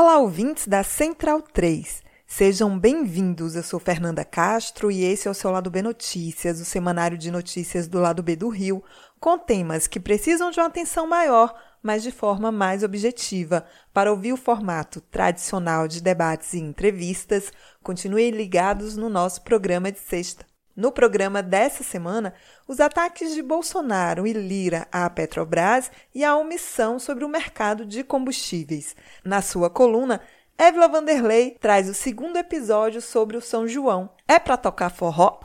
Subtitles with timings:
[0.00, 2.04] Olá, ouvintes da Central 3.
[2.24, 3.56] Sejam bem-vindos.
[3.56, 7.32] Eu sou Fernanda Castro e esse é o seu Lado B Notícias, o semanário de
[7.32, 8.80] notícias do Lado B do Rio,
[9.18, 11.52] com temas que precisam de uma atenção maior,
[11.82, 13.66] mas de forma mais objetiva.
[13.92, 17.52] Para ouvir o formato tradicional de debates e entrevistas,
[17.82, 20.46] continuem ligados no nosso programa de sexta.
[20.78, 22.32] No programa dessa semana,
[22.68, 28.04] os ataques de Bolsonaro e Lira à Petrobras e a omissão sobre o mercado de
[28.04, 28.94] combustíveis.
[29.24, 30.20] Na sua coluna,
[30.56, 34.08] Évila Vanderlei traz o segundo episódio sobre o São João.
[34.28, 35.40] É para tocar forró?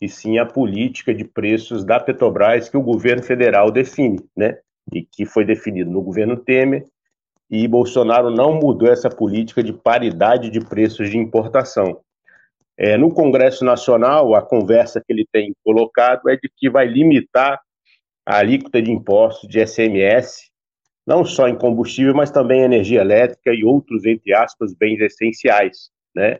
[0.00, 4.58] e sim a política de preços da Petrobras que o governo federal define, né?
[4.92, 6.84] E que foi definido no governo Temer,
[7.50, 12.00] e Bolsonaro não mudou essa política de paridade de preços de importação.
[12.76, 17.60] É, no Congresso Nacional, a conversa que ele tem colocado é de que vai limitar
[18.26, 20.50] a alíquota de impostos de SMS,
[21.06, 26.38] não só em combustível, mas também energia elétrica e outros, entre aspas, bens essenciais, né?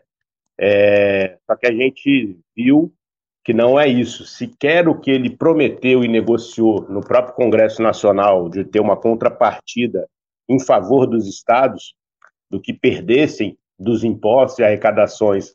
[0.59, 2.91] É, só que a gente viu
[3.43, 4.25] que não é isso.
[4.25, 8.97] Se quer o que ele prometeu e negociou no próprio Congresso Nacional de ter uma
[8.97, 10.07] contrapartida
[10.49, 11.93] em favor dos estados,
[12.49, 15.53] do que perdessem dos impostos e arrecadações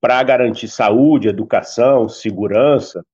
[0.00, 3.04] para garantir saúde, educação, segurança,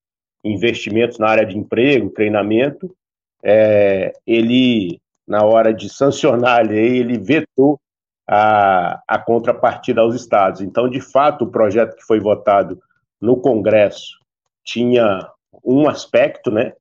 [0.44, 2.94] investimentos na área de emprego, treinamento,
[3.42, 7.80] é, ele, na hora de sancionar a lei, ele vetou
[8.28, 10.60] a, a contrapartida aos estados.
[10.60, 12.80] Então, de fato, o projeto que foi votado
[13.20, 14.18] no Congresso
[14.64, 15.28] tinha
[15.64, 16.72] um aspecto, né?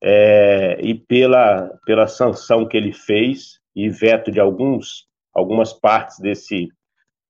[0.00, 6.68] É, e pela, pela sanção que ele fez e veto de alguns, algumas partes desse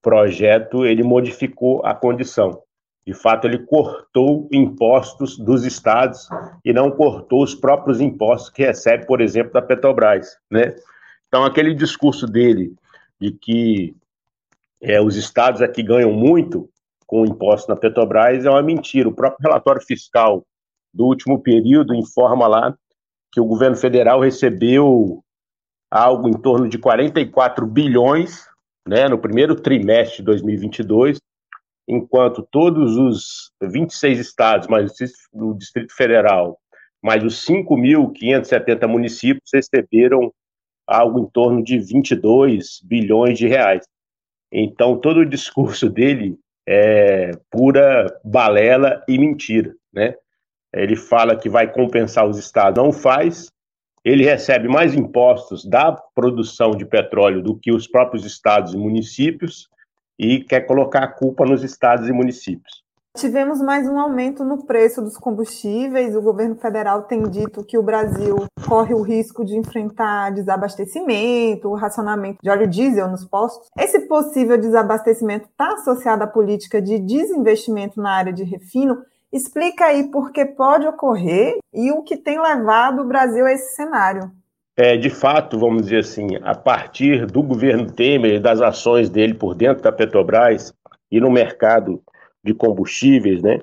[0.09, 2.63] projeto, ele modificou a condição.
[3.07, 6.27] De fato, ele cortou impostos dos estados
[6.65, 10.39] e não cortou os próprios impostos que recebe, por exemplo, da Petrobras.
[10.51, 10.75] Né?
[11.27, 12.75] Então, aquele discurso dele
[13.21, 13.95] de que
[14.81, 16.71] é, os estados aqui ganham muito
[17.07, 19.11] com o imposto na Petrobras é uma mentira.
[19.11, 20.43] O próprio relatório fiscal
[20.93, 22.75] do último período informa lá
[23.31, 25.23] que o governo federal recebeu
[25.91, 28.49] algo em torno de 44 bilhões
[28.89, 31.19] né, no primeiro trimestre de 2022
[31.87, 34.93] enquanto todos os 26 estados, mais
[35.33, 36.59] o Distrito Federal,
[37.03, 40.33] mais os 5.570 municípios receberam
[40.87, 43.87] algo em torno de 22 bilhões de reais.
[44.53, 50.15] Então, todo o discurso dele é pura balela e mentira, né?
[50.73, 53.51] ele fala que vai compensar os estados, não faz.
[54.05, 59.69] Ele recebe mais impostos da produção de petróleo do que os próprios estados e municípios
[60.19, 62.83] e quer colocar a culpa nos estados e municípios.
[63.17, 66.15] Tivemos mais um aumento no preço dos combustíveis.
[66.15, 72.39] O governo federal tem dito que o Brasil corre o risco de enfrentar desabastecimento, racionamento
[72.41, 73.69] de óleo diesel nos postos.
[73.77, 78.99] Esse possível desabastecimento está associado à política de desinvestimento na área de refino.
[79.33, 83.77] Explica aí por que pode ocorrer e o que tem levado o Brasil a esse
[83.77, 84.31] cenário.
[84.75, 89.55] É, de fato, vamos dizer assim, a partir do governo Temer das ações dele por
[89.55, 90.73] dentro da Petrobras
[91.11, 92.01] e no mercado
[92.45, 93.61] de combustíveis, né?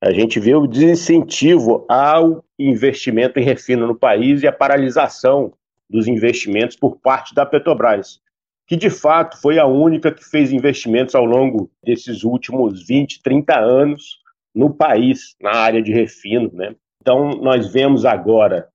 [0.00, 5.52] A gente vê o desincentivo ao investimento em refino no país e a paralisação
[5.88, 8.20] dos investimentos por parte da Petrobras,
[8.66, 13.58] que de fato foi a única que fez investimentos ao longo desses últimos 20, 30
[13.58, 14.23] anos
[14.54, 16.50] no país, na área de refino.
[16.52, 16.74] Né?
[17.00, 18.68] Então, nós vemos agora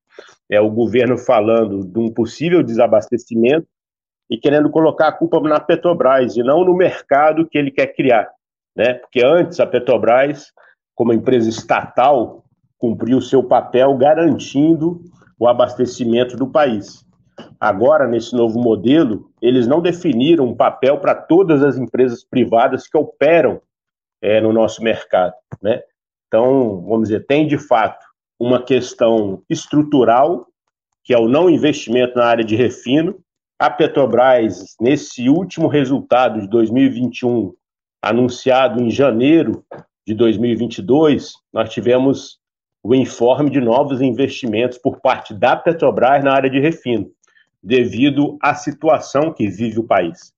[0.50, 3.68] é, o governo falando de um possível desabastecimento
[4.30, 8.30] e querendo colocar a culpa na Petrobras e não no mercado que ele quer criar
[8.80, 8.94] né?
[8.94, 10.54] Porque antes a Petrobras,
[10.96, 12.46] como empresa estatal,
[12.78, 15.02] cumpriu seu papel garantindo
[15.38, 17.06] o abastecimento do país.
[17.60, 22.98] Agora, nesse novo modelo, eles não definiram um papel para todas as empresas privadas que
[22.98, 23.62] operam
[24.22, 25.82] é, no nosso mercado, né?
[26.28, 28.06] Então, vamos dizer, tem de fato
[28.40, 30.48] uma questão estrutural,
[31.04, 33.20] que é o não investimento na área de refino.
[33.58, 37.54] A Petrobras, nesse último resultado de 2021,
[38.02, 39.66] anunciado em janeiro
[40.06, 42.40] de 2022, nós tivemos
[42.82, 47.12] o informe de novos investimentos por parte da Petrobras na área de refino,
[47.62, 50.32] devido à situação que vive o país.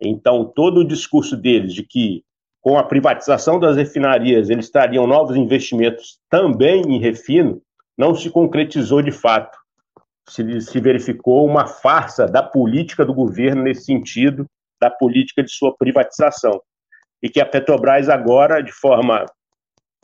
[0.00, 2.24] Então, todo o discurso deles de que
[2.66, 7.62] com a privatização das refinarias eles trariam novos investimentos também em refino,
[7.96, 9.56] não se concretizou de fato.
[10.28, 14.46] Se, se verificou uma farsa da política do governo nesse sentido,
[14.80, 16.60] da política de sua privatização.
[17.22, 19.24] E que a Petrobras agora, de forma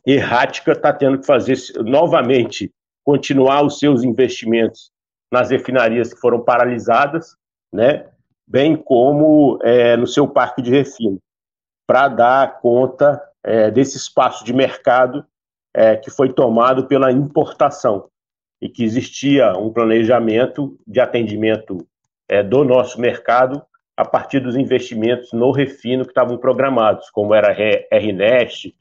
[0.07, 2.71] errática, está tendo que fazer novamente
[3.03, 4.89] continuar os seus investimentos
[5.29, 7.35] nas refinarias que foram paralisadas,
[7.73, 8.05] né,
[8.47, 11.19] bem como é, no seu parque de refino,
[11.85, 15.25] para dar conta é, desse espaço de mercado
[15.73, 18.07] é, que foi tomado pela importação
[18.61, 21.85] e que existia um planejamento de atendimento
[22.29, 23.61] é, do nosso mercado
[23.95, 28.73] a partir dos investimentos no refino que estavam programados, como era a RNEST,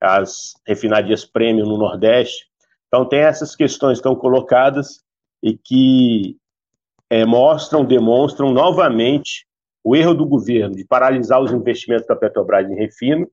[0.00, 2.46] as refinarias premium no Nordeste.
[2.86, 5.04] Então, tem essas questões que estão colocadas
[5.42, 6.36] e que
[7.08, 9.46] é, mostram, demonstram novamente
[9.84, 13.28] o erro do governo de paralisar os investimentos da Petrobras em refino,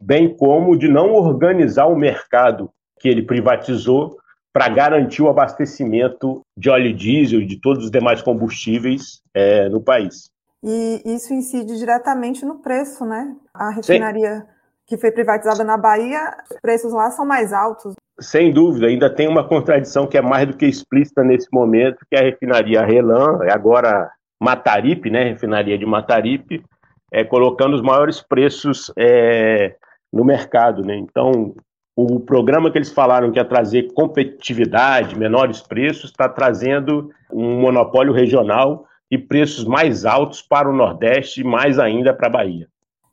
[0.00, 4.16] bem como de não organizar o mercado que ele privatizou
[4.52, 9.80] para garantir o abastecimento de óleo diesel e de todos os demais combustíveis é, no
[9.80, 10.32] país
[10.62, 13.34] e isso incide diretamente no preço, né?
[13.52, 14.46] A refinaria Sim.
[14.86, 17.94] que foi privatizada na Bahia, os preços lá são mais altos.
[18.20, 22.14] Sem dúvida, ainda tem uma contradição que é mais do que explícita nesse momento, que
[22.14, 24.10] é a refinaria Relan, é agora
[24.42, 25.22] Mataripe, né?
[25.24, 26.64] Refinaria de Mataripe,
[27.12, 29.76] é, colocando os maiores preços é,
[30.12, 30.96] no mercado, né?
[30.96, 31.54] Então,
[31.94, 38.12] o programa que eles falaram que ia trazer competitividade, menores preços, está trazendo um monopólio
[38.12, 42.66] regional e preços mais altos para o Nordeste e mais ainda para a Bahia.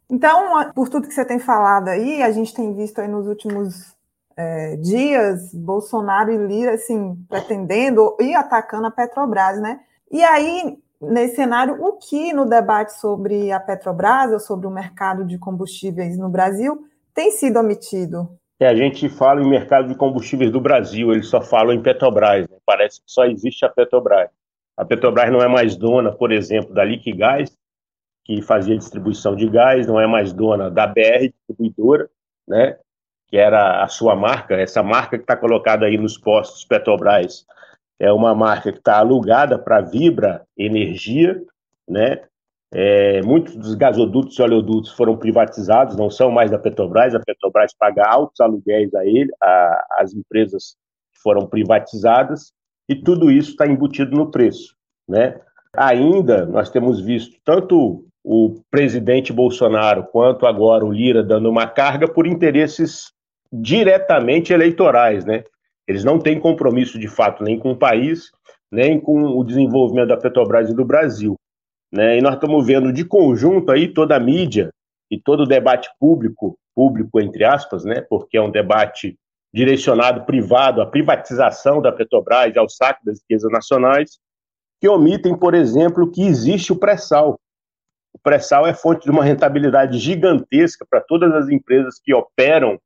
[0.09, 3.95] Então, por tudo que você tem falado aí, a gente tem visto aí nos últimos
[4.36, 9.81] é, dias Bolsonaro e Lira assim pretendendo e atacando a Petrobras, né?
[10.12, 15.25] E aí nesse cenário, o que no debate sobre a Petrobras ou sobre o mercado
[15.25, 18.29] de combustíveis no Brasil tem sido omitido?
[18.60, 22.48] É, a gente fala em mercado de combustíveis do Brasil, eles só falam em Petrobras,
[22.50, 22.58] né?
[22.65, 24.29] parece que só existe a Petrobras.
[24.75, 27.58] A Petrobras não é mais dona, por exemplo, da Liquigás,
[28.25, 32.10] que fazia distribuição de gás, não é mais dona da BR Distribuidora,
[32.48, 32.77] né,
[33.27, 34.56] que era a sua marca.
[34.56, 37.46] Essa marca que está colocada aí nos postos Petrobras
[38.00, 41.41] é uma marca que está alugada para Vibra Energia,
[41.88, 42.24] né?
[42.72, 47.15] É, muitos dos gasodutos e oleodutos foram privatizados, não são mais da Petrobras.
[47.15, 49.32] A Petrobras paga altos aluguéis a ele,
[49.98, 50.75] as empresas
[51.12, 52.53] que foram privatizadas
[52.88, 54.75] e tudo isso está embutido no preço.
[55.08, 55.39] Né?
[55.75, 62.08] Ainda nós temos visto tanto o presidente Bolsonaro quanto agora o Lira dando uma carga
[62.08, 63.12] por interesses
[63.51, 65.25] diretamente eleitorais.
[65.25, 65.44] Né?
[65.89, 68.29] Eles não têm compromisso de fato nem com o país,
[68.72, 71.36] nem com o desenvolvimento da Petrobras e do Brasil.
[71.91, 72.19] Né?
[72.19, 74.69] E nós estamos vendo de conjunto aí toda a mídia
[75.10, 78.01] e todo o debate público, público entre aspas, né?
[78.08, 79.17] porque é um debate
[79.51, 84.19] direcionado privado à privatização da Petrobras, ao saque das riquezas nacionais,
[84.79, 87.39] que omitem, por exemplo, que existe o pré-sal.
[88.13, 92.79] O pré-sal é fonte de uma rentabilidade gigantesca para todas as empresas que operam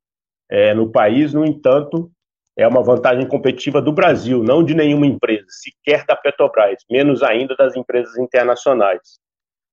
[0.50, 2.10] é, no país, no entanto,
[2.56, 7.54] é uma vantagem competitiva do Brasil, não de nenhuma empresa, sequer da Petrobras, menos ainda
[7.56, 9.18] das empresas internacionais.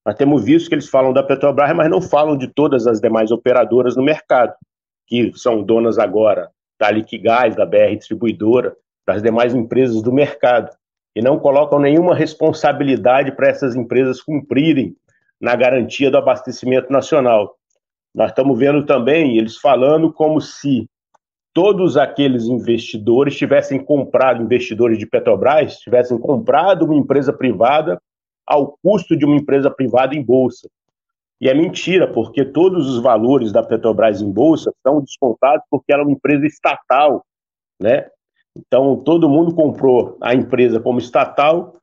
[0.05, 3.31] Nós temos visto que eles falam da Petrobras, mas não falam de todas as demais
[3.31, 4.53] operadoras no mercado,
[5.05, 10.69] que são donas agora da Liquigás, da BR Distribuidora, das demais empresas do mercado,
[11.15, 14.95] e não colocam nenhuma responsabilidade para essas empresas cumprirem
[15.39, 17.55] na garantia do abastecimento nacional.
[18.15, 20.89] Nós estamos vendo também eles falando como se
[21.53, 28.01] todos aqueles investidores tivessem comprado, investidores de Petrobras, tivessem comprado uma empresa privada
[28.45, 30.69] ao custo de uma empresa privada em bolsa.
[31.39, 36.03] E é mentira, porque todos os valores da Petrobras em bolsa são descontados porque ela
[36.03, 37.25] é uma empresa estatal,
[37.81, 38.07] né?
[38.55, 41.75] Então, todo mundo comprou a empresa como estatal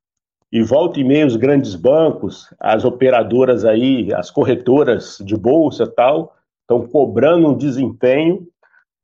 [0.53, 6.37] e volta e meia os grandes bancos, as operadoras aí, as corretoras de bolsa tal,
[6.63, 8.47] estão cobrando um desempenho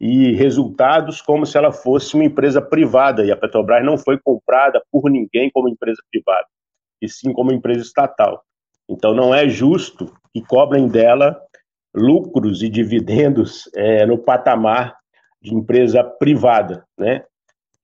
[0.00, 4.82] e resultados como se ela fosse uma empresa privada, e a Petrobras não foi comprada
[4.90, 6.46] por ninguém como empresa privada,
[7.00, 8.42] e sim como empresa estatal.
[8.88, 11.40] Então não é justo que cobrem dela
[11.94, 14.96] lucros e dividendos é, no patamar
[15.40, 17.24] de empresa privada, né?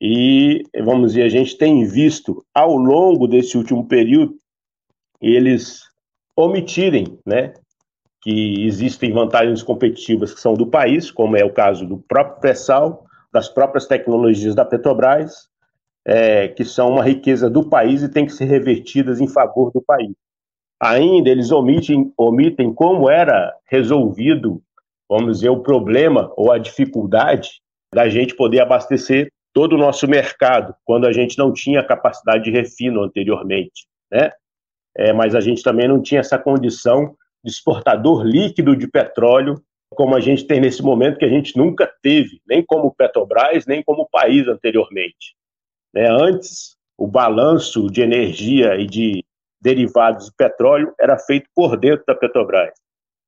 [0.00, 4.34] E, vamos dizer, a gente tem visto ao longo desse último período
[5.20, 5.82] eles
[6.34, 7.52] omitirem, né,
[8.22, 13.06] que existem vantagens competitivas que são do país, como é o caso do próprio pré-sal,
[13.32, 15.48] das próprias tecnologias da Petrobras,
[16.04, 19.80] é, que são uma riqueza do país e têm que ser revertidas em favor do
[19.80, 20.12] país.
[20.80, 24.62] Ainda eles omitem, omitem como era resolvido,
[25.08, 27.60] vamos dizer, o problema ou a dificuldade
[27.94, 32.50] da gente poder abastecer todo o nosso mercado, quando a gente não tinha capacidade de
[32.50, 34.30] refino anteriormente, né?
[34.96, 40.20] É, mas a gente também não tinha essa condição exportador líquido de petróleo, como a
[40.20, 44.46] gente tem nesse momento, que a gente nunca teve, nem como Petrobras, nem como país
[44.46, 45.34] anteriormente.
[45.92, 46.08] Né?
[46.08, 49.24] Antes, o balanço de energia e de
[49.60, 52.72] derivados de petróleo era feito por dentro da Petrobras.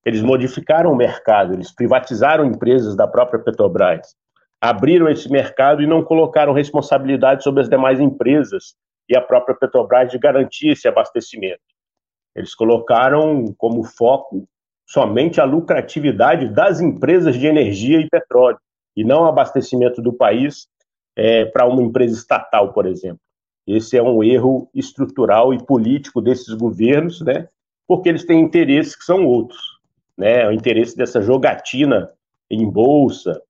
[0.05, 4.15] Eles modificaram o mercado, eles privatizaram empresas da própria Petrobras,
[4.61, 8.75] abriram esse mercado e não colocaram responsabilidade sobre as demais empresas
[9.09, 11.61] e a própria Petrobras de garantir esse abastecimento.
[12.35, 14.49] Eles colocaram como foco
[14.87, 18.59] somente a lucratividade das empresas de energia e petróleo,
[18.97, 20.67] e não o abastecimento do país
[21.17, 23.21] é, para uma empresa estatal, por exemplo.
[23.67, 27.49] Esse é um erro estrutural e político desses governos, né?
[27.87, 29.61] porque eles têm interesses que são outros.
[30.17, 30.47] Né?
[30.49, 32.11] O interesse dessa jogatina
[32.51, 33.41] em bolsa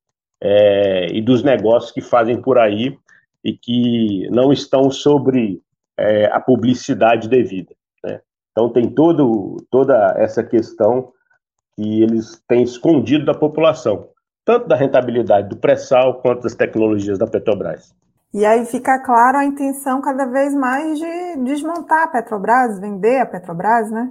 [0.41, 2.97] é, e dos negócios que fazem por aí
[3.45, 5.61] e que não estão sobre
[5.97, 7.75] é, a publicidade devida.
[8.53, 11.13] Então tem todo, toda essa questão
[11.75, 14.09] que eles têm escondido da população,
[14.45, 17.95] tanto da rentabilidade do pré-sal quanto das tecnologias da Petrobras.
[18.35, 23.27] E aí fica claro a intenção cada vez mais de desmontar a Petrobras, vender a
[23.27, 24.11] Petrobras, né?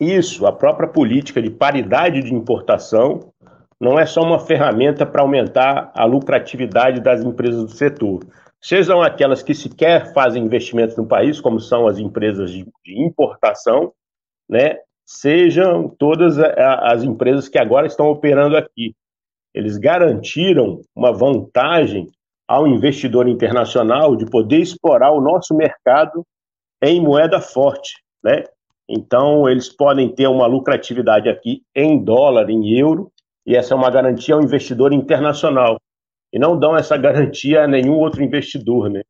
[0.00, 3.32] Isso, a própria política de paridade de importação
[3.80, 8.20] não é só uma ferramenta para aumentar a lucratividade das empresas do setor,
[8.62, 13.92] sejam aquelas que sequer fazem investimentos no país, como são as empresas de, de importação,
[14.48, 18.94] né, sejam todas as empresas que agora estão operando aqui.
[19.54, 22.10] Eles garantiram uma vantagem
[22.46, 26.24] ao investidor internacional de poder explorar o nosso mercado
[26.82, 28.44] em moeda forte, né?
[28.88, 33.10] Então, eles podem ter uma lucratividade aqui em dólar, em euro,
[33.44, 35.80] e essa é uma garantia ao investidor internacional
[36.36, 39.00] e não dão essa garantia a nenhum outro investidor, né?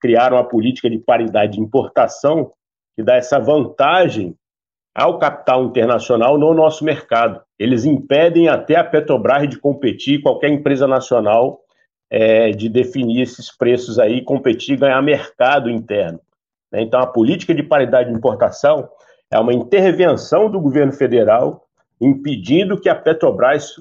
[0.00, 2.52] Criaram a política de paridade de importação
[2.94, 4.36] que dá essa vantagem
[4.94, 7.42] ao capital internacional no nosso mercado.
[7.58, 11.58] Eles impedem até a Petrobras de competir, qualquer empresa nacional,
[12.08, 16.20] é, de definir esses preços aí, competir e ganhar mercado interno.
[16.70, 16.82] Né?
[16.82, 18.88] Então, a política de paridade de importação
[19.32, 21.66] é uma intervenção do governo federal
[22.00, 23.74] impedindo que a Petrobras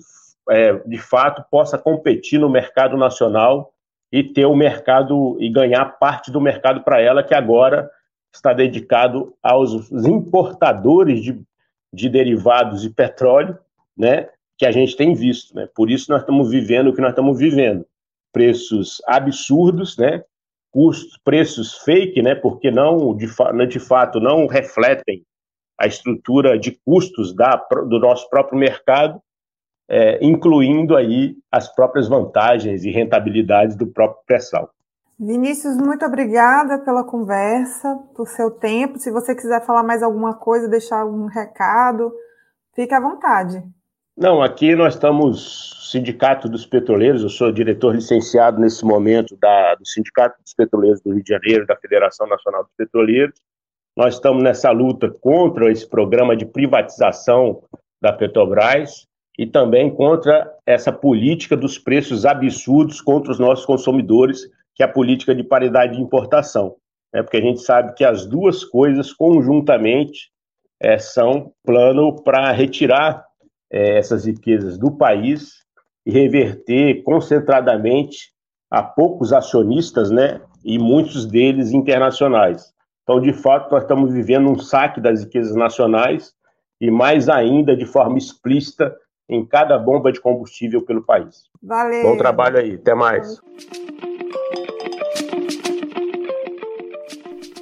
[0.49, 3.73] é, de fato possa competir no mercado nacional
[4.11, 7.89] e ter o mercado e ganhar parte do mercado para ela, que agora
[8.33, 11.41] está dedicado aos importadores de,
[11.93, 13.57] de derivados de petróleo,
[13.97, 15.55] né, que a gente tem visto.
[15.55, 15.67] Né?
[15.75, 17.85] Por isso nós estamos vivendo o que nós estamos vivendo.
[18.31, 20.23] Preços absurdos, né?
[20.71, 22.35] Custos, preços fake, né?
[22.35, 23.27] porque não de,
[23.67, 25.23] de fato não refletem
[25.79, 29.21] a estrutura de custos da, do nosso próprio mercado
[29.89, 34.69] é, incluindo aí as próprias vantagens e rentabilidades do próprio pré-sal.
[35.19, 38.99] Vinícius, muito obrigada pela conversa, por seu tempo.
[38.99, 42.13] Se você quiser falar mais alguma coisa, deixar algum recado,
[42.75, 43.63] fique à vontade.
[44.15, 49.85] Não, aqui nós estamos Sindicato dos Petroleiros, eu sou diretor licenciado nesse momento da, do
[49.87, 53.39] Sindicato dos Petroleiros do Rio de Janeiro, da Federação Nacional dos Petroleiros.
[53.95, 57.63] Nós estamos nessa luta contra esse programa de privatização
[58.01, 64.83] da Petrobras e também contra essa política dos preços absurdos contra os nossos consumidores que
[64.83, 66.75] é a política de paridade de importação.
[67.13, 67.23] Né?
[67.23, 70.31] Porque a gente sabe que as duas coisas conjuntamente
[70.79, 73.25] é, são plano para retirar
[73.71, 75.65] é, essas riquezas do país
[76.05, 78.31] e reverter concentradamente
[78.69, 80.41] a poucos acionistas, né?
[80.63, 82.73] E muitos deles internacionais.
[83.03, 86.33] Então, de fato, nós estamos vivendo um saque das riquezas nacionais
[86.79, 88.93] e mais ainda de forma explícita
[89.29, 91.43] em cada bomba de combustível pelo país.
[91.61, 92.01] Valeu.
[92.03, 93.41] Bom trabalho aí, até mais.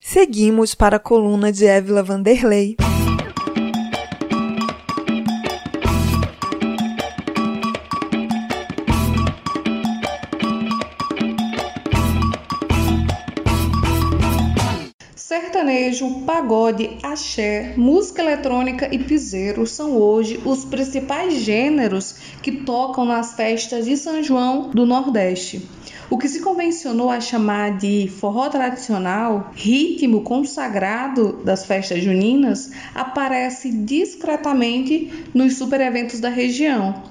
[0.00, 2.76] Seguimos para a coluna de Évila Vanderlei.
[15.98, 23.34] Sertanejo, pagode, axé, música eletrônica e piseiro são hoje os principais gêneros que tocam nas
[23.34, 25.68] festas de São João do Nordeste.
[26.08, 33.70] O que se convencionou a chamar de forró tradicional, ritmo consagrado das festas juninas, aparece
[33.70, 37.02] discretamente nos super eventos da região.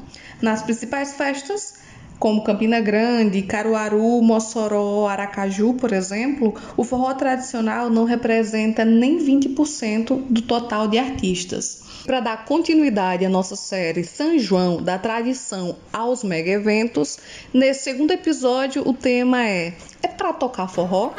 [0.41, 1.75] Nas principais festas,
[2.20, 10.24] como Campina Grande, Caruaru, Mossoró, Aracaju, por exemplo, o forró tradicional não representa nem 20%
[10.30, 11.84] do total de artistas.
[12.06, 17.18] Para dar continuidade à nossa série São João, da tradição aos mega eventos,
[17.54, 21.12] nesse segundo episódio o tema é: É para tocar forró?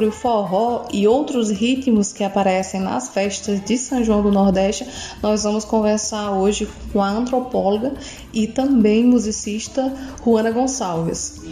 [0.00, 4.86] Sobre o forró e outros ritmos que aparecem nas festas de São João do Nordeste,
[5.22, 7.92] nós vamos conversar hoje com a antropóloga
[8.32, 9.92] e também musicista
[10.24, 11.42] Juana Gonçalves.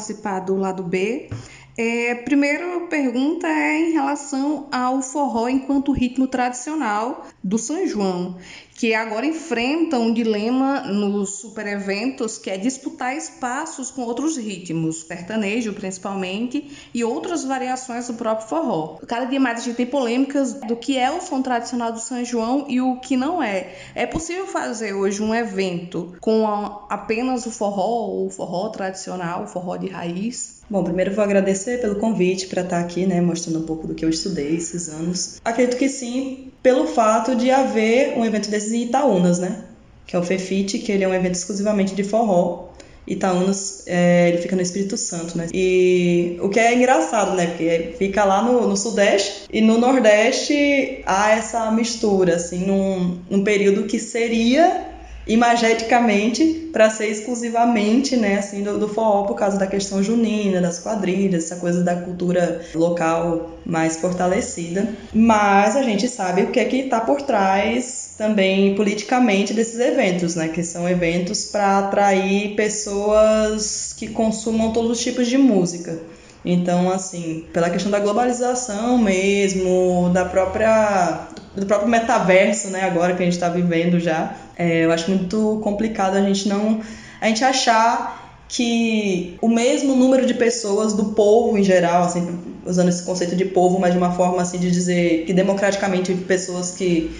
[0.00, 1.28] Participar do lado B.
[1.76, 8.36] É, primeira pergunta é em relação ao forró enquanto ritmo tradicional do São João,
[8.80, 15.02] que agora enfrenta um dilema nos super eventos, que é disputar espaços com outros ritmos,
[15.02, 18.96] sertanejo principalmente, e outras variações do próprio forró.
[19.06, 22.24] Cada dia mais a gente tem polêmicas do que é o som tradicional do São
[22.24, 23.76] João e o que não é.
[23.94, 26.46] É possível fazer hoje um evento com
[26.88, 30.59] apenas o forró, o forró tradicional, o forró de raiz?
[30.70, 34.04] Bom, primeiro vou agradecer pelo convite para estar aqui, né, mostrando um pouco do que
[34.04, 35.40] eu estudei esses anos.
[35.44, 39.64] Acredito que sim, pelo fato de haver um evento desses em Itaúnas, né,
[40.06, 42.68] que é o FEFIT, que ele é um evento exclusivamente de forró.
[43.04, 45.48] Itaúnas, é, ele fica no Espírito Santo, né?
[45.52, 47.46] E o que é engraçado, né?
[47.46, 53.42] Porque fica lá no, no Sudeste e no Nordeste há essa mistura, assim, num, num
[53.42, 54.86] período que seria
[55.26, 60.78] imageticamente para ser exclusivamente né, assim, do, do forró por causa da questão junina, das
[60.78, 64.88] quadrilhas, essa coisa da cultura local mais fortalecida.
[65.12, 70.34] Mas a gente sabe o que é que está por trás também politicamente desses eventos,
[70.34, 70.48] né?
[70.48, 75.98] Que são eventos para atrair pessoas que consumam todos os tipos de música.
[76.44, 83.22] Então, assim, pela questão da globalização mesmo, da própria do próprio metaverso, né, agora que
[83.22, 86.80] a gente está vivendo já, é, eu acho muito complicado a gente não
[87.20, 92.88] a gente achar que o mesmo número de pessoas do povo em geral, assim, usando
[92.88, 97.10] esse conceito de povo, mas de uma forma assim de dizer que democraticamente pessoas que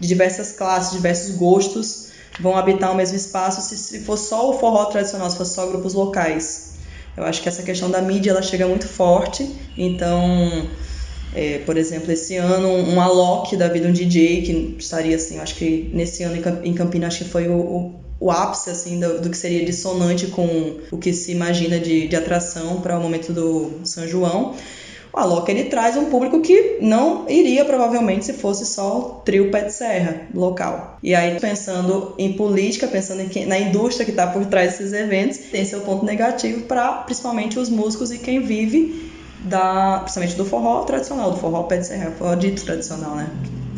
[0.00, 2.08] de diversas classes, diversos gostos
[2.40, 5.66] vão habitar o mesmo espaço se, se for só o forró tradicional, se for só
[5.66, 6.72] grupos locais.
[7.16, 10.66] Eu acho que essa questão da mídia ela chega muito forte, então,
[11.34, 15.54] é, por exemplo, esse ano um Alok da vida um DJ que estaria assim, acho
[15.54, 19.30] que nesse ano em Campinas acho que foi o, o, o ápice assim do, do,
[19.30, 23.80] que seria dissonante com o que se imagina de, de atração para o momento do
[23.84, 24.54] São João
[25.12, 29.50] o Alok ele traz um público que não iria provavelmente se fosse só o trio
[29.50, 30.98] pé de serra local.
[31.02, 34.94] E aí pensando em política, pensando em quem, na indústria que está por trás desses
[34.94, 39.11] eventos, tem seu ponto negativo para principalmente os músicos e quem vive
[39.44, 43.28] da, principalmente do forró tradicional, do forró pé de serra, forró dito tradicional, né?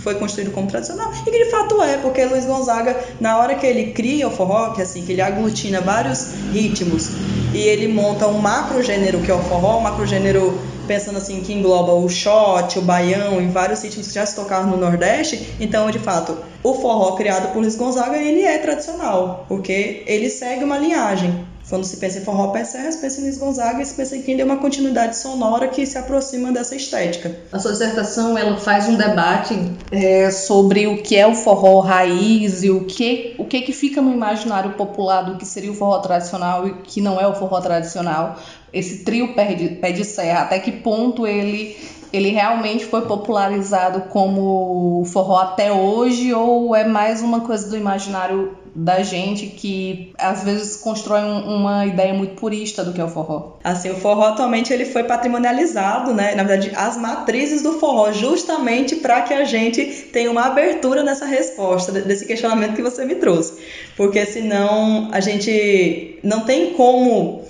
[0.05, 3.67] foi construído como tradicional e que de fato é, porque Luiz Gonzaga, na hora que
[3.67, 7.09] ele cria o forró, que assim, que ele aglutina vários ritmos
[7.55, 11.41] e ele monta um macro gênero que é o forró, um macro gênero pensando assim
[11.41, 15.55] que engloba o shot, o baião e vários ritmos que já se tocaram no Nordeste,
[15.59, 20.65] então de fato o forró criado por Luiz Gonzaga ele é tradicional, porque ele segue
[20.65, 21.54] uma linhagem.
[21.69, 24.17] Quando se pensa em forró pé serra, se pensa em Luiz Gonzaga e se pensa
[24.17, 27.35] em quem deu uma continuidade sonora que se aproxima dessa estética.
[27.53, 29.55] A sua dissertação ela faz um debate
[29.91, 34.03] é, sobre o que é o forró raiz e o que, o que que fica
[34.03, 37.35] no imaginário popular do que seria o forró tradicional e o que não é o
[37.35, 38.39] forró tradicional
[38.75, 41.77] esse trio pé de, pé de serra, até que ponto ele,
[42.13, 48.59] ele realmente foi popularizado como forró até hoje ou é mais uma coisa do imaginário
[48.75, 53.09] da gente que às vezes constrói um, uma ideia muito purista do que é o
[53.09, 53.57] forró.
[53.63, 56.35] Assim, o forró atualmente ele foi patrimonializado, né?
[56.35, 61.25] Na verdade, as matrizes do forró, justamente para que a gente tenha uma abertura nessa
[61.25, 63.55] resposta desse questionamento que você me trouxe,
[63.97, 67.45] porque senão a gente não tem como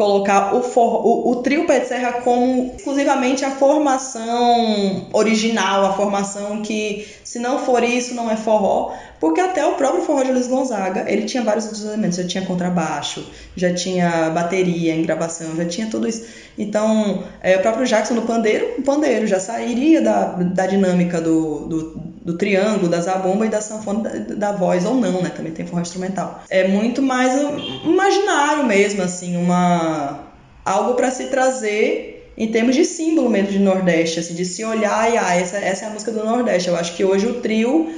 [0.00, 5.92] colocar o, for, o, o, trio pé de serra como exclusivamente a formação original, a
[5.92, 10.32] formação que, se não for isso, não é forró, porque até o próprio forró de
[10.32, 15.54] Luiz Gonzaga, ele tinha vários outros elementos, já tinha contrabaixo, já tinha bateria em gravação,
[15.54, 16.26] já tinha tudo isso.
[16.56, 21.66] Então, é, o próprio Jackson no pandeiro, o pandeiro já sairia da, da dinâmica do,
[21.66, 25.30] do do triângulo, da zabumba e da sanfona da, da, voz ou não, né?
[25.30, 26.42] Também tem forró instrumental.
[26.50, 27.32] É muito mais
[27.84, 30.26] imaginário mesmo, assim, uma
[30.64, 35.12] algo para se trazer em termos de símbolo mesmo de Nordeste, assim, de se olhar
[35.12, 36.68] e ah, essa, essa é a música do Nordeste.
[36.68, 37.92] Eu acho que hoje o trio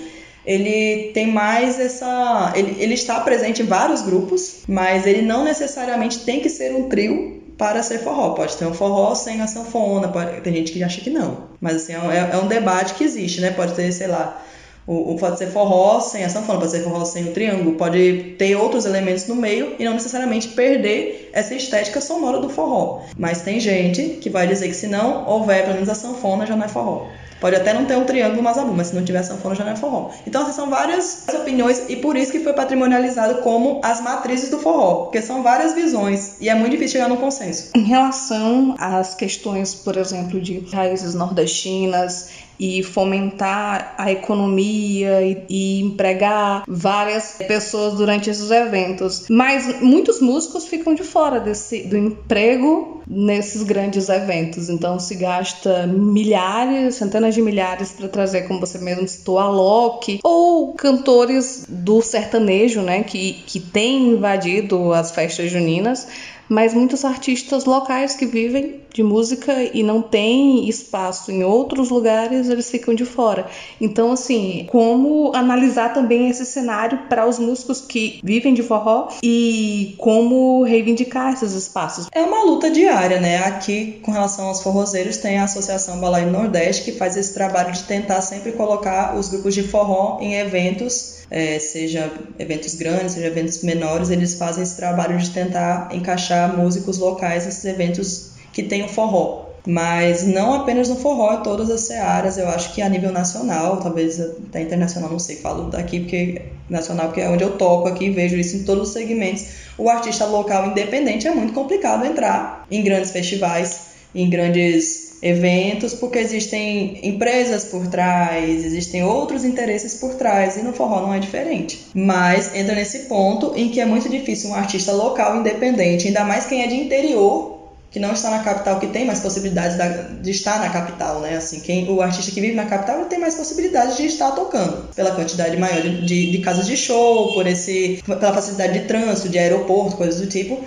[0.45, 2.53] ele tem mais essa.
[2.55, 6.89] Ele, ele está presente em vários grupos, mas ele não necessariamente tem que ser um
[6.89, 8.31] trio para ser forró.
[8.31, 10.41] Pode ter um forró sem a sanfona, pode...
[10.41, 11.49] tem gente que acha que não.
[11.61, 13.51] Mas assim, é, é um debate que existe, né?
[13.51, 14.43] Pode ter, sei lá,
[14.87, 18.35] o, o, pode ser forró sem a sanfona, pode ser forró sem o triângulo, pode
[18.39, 23.03] ter outros elementos no meio e não necessariamente perder essa estética sonora do forró.
[23.17, 26.57] Mas tem gente que vai dizer que se não houver pelo menos a sanfona, já
[26.57, 27.07] não é forró.
[27.43, 29.77] Pode até não ter um triângulo mazabu, mas se não tiver sanfona já não é
[29.77, 30.11] forró.
[30.25, 34.61] Então, assim, são várias opiniões e por isso que foi patrimonializado como as matrizes do
[34.61, 37.71] forró, porque são várias visões e é muito difícil chegar num consenso.
[37.75, 42.29] Em relação às questões, por exemplo, de raízes nordestinas
[42.63, 49.27] e fomentar a economia e, e, empregar várias pessoas durante esses eventos.
[49.29, 54.69] Mas muitos músicos ficam de fora desse, do emprego nesses grandes eventos.
[54.69, 60.21] Então se gasta milhares, centenas de milhares para trazer, como você mesmo citou, a Loki
[60.23, 66.07] ou cantores do sertanejo, né, que, que tem invadido as festas juninas
[66.53, 72.51] mas muitos artistas locais que vivem de música e não têm espaço em outros lugares,
[72.51, 73.47] eles ficam de fora.
[73.81, 79.95] Então, assim, como analisar também esse cenário para os músicos que vivem de forró e
[79.97, 82.09] como reivindicar esses espaços?
[82.13, 83.39] É uma luta diária, né?
[83.39, 87.85] Aqui, com relação aos forrozeiros, tem a Associação Balaio Nordeste que faz esse trabalho de
[87.85, 93.63] tentar sempre colocar os grupos de forró em eventos é, seja eventos grandes, seja eventos
[93.63, 98.89] menores, eles fazem esse trabalho de tentar encaixar músicos locais nesses eventos que tem o
[98.89, 99.51] forró.
[99.67, 103.79] Mas não apenas no forró, em todas as searas, eu acho que a nível nacional,
[103.79, 108.11] talvez até internacional, não sei, falo daqui porque nacional, porque é onde eu toco aqui,
[108.11, 109.47] vejo isso em todos os segmentos.
[109.79, 116.19] O artista local independente é muito complicado entrar em grandes festivais, em grandes eventos, porque
[116.19, 121.87] existem empresas por trás, existem outros interesses por trás, e no forró não é diferente.
[121.95, 126.47] Mas entra nesse ponto em que é muito difícil um artista local independente, ainda mais
[126.47, 127.53] quem é de interior,
[127.93, 129.77] que não está na capital, que tem mais possibilidades
[130.23, 131.37] de estar na capital, né?
[131.37, 135.11] Assim, quem, o artista que vive na capital tem mais possibilidades de estar tocando, pela
[135.11, 139.39] quantidade maior de, de, de casas de show, por esse, pela facilidade de trânsito, de
[139.39, 140.59] aeroporto, coisas do tipo.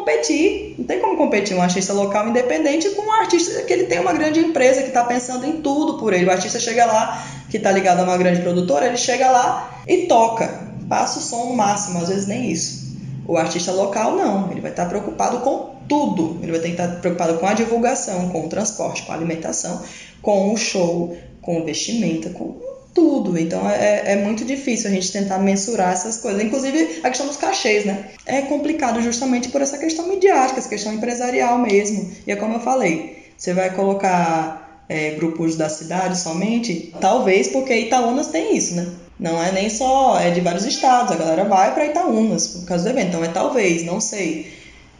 [0.00, 0.74] Competir.
[0.78, 4.14] Não tem como competir um artista local independente com um artista que ele tem uma
[4.14, 6.24] grande empresa que está pensando em tudo por ele.
[6.24, 10.06] O artista chega lá, que está ligado a uma grande produtora, ele chega lá e
[10.06, 10.48] toca,
[10.88, 12.96] passa o som no máximo, às vezes nem isso.
[13.28, 16.38] O artista local não, ele vai estar tá preocupado com tudo.
[16.42, 19.14] Ele vai ter que estar tá preocupado com a divulgação, com o transporte, com a
[19.14, 19.82] alimentação,
[20.22, 23.38] com o show, com o vestimenta, com tudo.
[23.38, 26.42] Então é, é muito difícil a gente tentar mensurar essas coisas.
[26.42, 28.06] Inclusive a questão dos cachês, né?
[28.26, 32.10] É complicado justamente por essa questão midiática, essa questão empresarial mesmo.
[32.26, 37.74] E é como eu falei, você vai colocar é, grupos da cidade somente, talvez porque
[37.74, 38.88] Itaúnas tem isso, né?
[39.18, 42.84] Não é nem só, é de vários estados, a galera vai para Itaúnas por causa
[42.84, 43.08] do evento.
[43.08, 44.50] Então é talvez, não sei.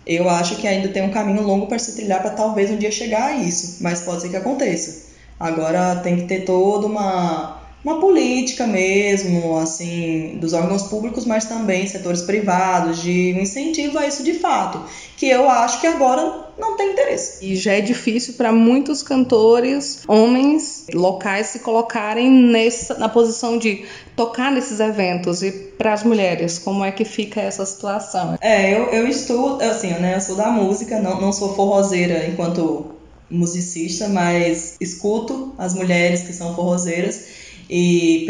[0.06, 2.90] Eu acho que ainda tem um caminho longo para se trilhar para talvez um dia
[2.90, 5.10] chegar a isso, mas pode ser que aconteça.
[5.38, 11.86] Agora tem que ter toda uma uma política mesmo, assim, dos órgãos públicos, mas também
[11.86, 14.82] setores privados, de um incentivo a isso de fato,
[15.16, 17.44] que eu acho que agora não tem interesse.
[17.44, 23.86] E já é difícil para muitos cantores, homens locais, se colocarem nessa, na posição de
[24.14, 25.42] tocar nesses eventos.
[25.42, 28.36] E para as mulheres, como é que fica essa situação?
[28.42, 33.00] É, eu, eu estudo, assim, né, eu sou da música, não, não sou forrozeira enquanto
[33.30, 37.24] musicista, mas escuto as mulheres que são forrozeiras
[37.70, 38.26] e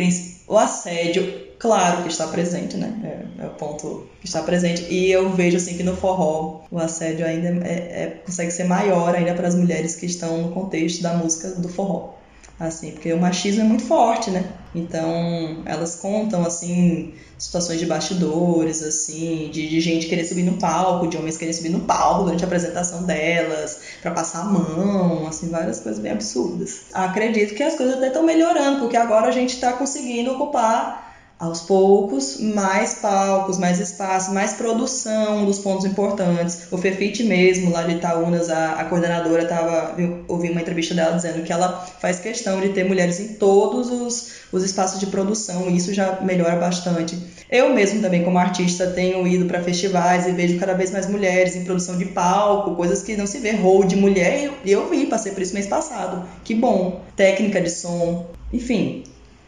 [0.46, 3.26] o assédio, claro que está presente, né?
[3.38, 4.82] É, é, o ponto que está presente.
[4.92, 9.14] E eu vejo assim que no forró o assédio ainda é, é, consegue ser maior
[9.14, 12.19] ainda para as mulheres que estão no contexto da música do forró
[12.60, 14.44] assim, porque o machismo é muito forte, né?
[14.74, 21.08] Então, elas contam, assim, situações de bastidores, assim, de, de gente querer subir no palco,
[21.08, 25.48] de homens querer subir no palco durante a apresentação delas, para passar a mão, assim,
[25.48, 26.82] várias coisas bem absurdas.
[26.92, 31.09] Acredito que as coisas até estão melhorando, porque agora a gente está conseguindo ocupar
[31.40, 36.68] aos poucos, mais palcos, mais espaço, mais produção dos pontos importantes.
[36.70, 39.96] O Fefite mesmo, lá de Itaúnas, a, a coordenadora estava,
[40.28, 44.32] ouvi uma entrevista dela dizendo que ela faz questão de ter mulheres em todos os,
[44.52, 47.18] os espaços de produção, e isso já melhora bastante.
[47.50, 51.56] Eu mesmo também, como artista, tenho ido para festivais e vejo cada vez mais mulheres
[51.56, 54.90] em produção de palco, coisas que não se vê, rol de mulher, e eu, eu
[54.90, 56.28] vi, passei por isso mês passado.
[56.44, 57.00] Que bom!
[57.16, 59.04] Técnica de som, enfim,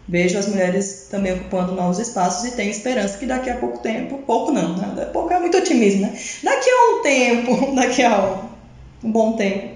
[0.08, 4.18] vejo as mulheres também ocupando novos espaços e tenho esperança que daqui a pouco tempo,
[4.18, 5.04] pouco não, né?
[5.12, 6.14] pouco é muito otimismo, né?
[6.42, 8.40] Daqui a um tempo, daqui a
[9.02, 9.74] um, bom tempo,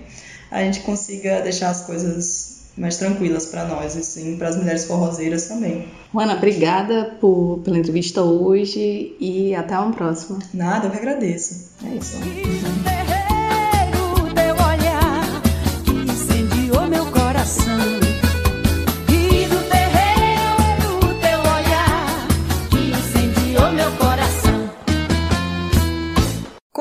[0.51, 5.47] a gente consiga deixar as coisas mais tranquilas para nós, assim, para as mulheres forrozeiras
[5.47, 5.89] também.
[6.13, 10.39] Juana, obrigada por, pela entrevista hoje e até uma próxima.
[10.53, 11.71] Nada, eu que agradeço.
[11.85, 12.19] É isso.